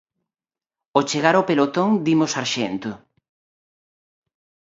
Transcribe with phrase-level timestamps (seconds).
[0.97, 2.91] Ó chegar ó pelotón dime o sarxento: